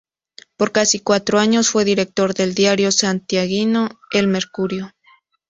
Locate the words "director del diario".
1.85-2.91